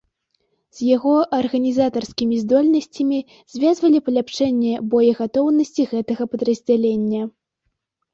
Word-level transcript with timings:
З 0.77 0.85
яго 0.95 1.11
арганізатарскімі 1.39 2.39
здольнасцямі 2.43 3.19
звязвалі 3.55 3.99
паляпшэнне 4.07 4.71
боегатоўнасці 4.95 5.87
гэтага 5.93 6.23
падраздзялення. 6.33 7.21